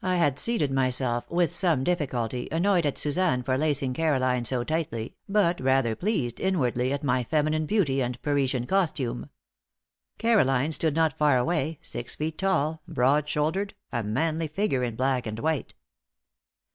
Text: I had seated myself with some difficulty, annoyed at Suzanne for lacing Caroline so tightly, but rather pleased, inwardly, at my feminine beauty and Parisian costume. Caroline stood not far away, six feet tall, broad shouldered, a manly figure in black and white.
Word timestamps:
I 0.00 0.16
had 0.16 0.38
seated 0.38 0.72
myself 0.72 1.30
with 1.30 1.50
some 1.50 1.84
difficulty, 1.84 2.48
annoyed 2.50 2.86
at 2.86 2.96
Suzanne 2.96 3.42
for 3.42 3.58
lacing 3.58 3.92
Caroline 3.92 4.46
so 4.46 4.64
tightly, 4.64 5.14
but 5.28 5.60
rather 5.60 5.94
pleased, 5.94 6.40
inwardly, 6.40 6.90
at 6.90 7.04
my 7.04 7.22
feminine 7.22 7.66
beauty 7.66 8.00
and 8.00 8.16
Parisian 8.22 8.64
costume. 8.66 9.28
Caroline 10.16 10.72
stood 10.72 10.96
not 10.96 11.18
far 11.18 11.36
away, 11.36 11.78
six 11.82 12.14
feet 12.14 12.38
tall, 12.38 12.80
broad 12.88 13.28
shouldered, 13.28 13.74
a 13.92 14.02
manly 14.02 14.48
figure 14.48 14.82
in 14.82 14.96
black 14.96 15.26
and 15.26 15.38
white. 15.38 15.74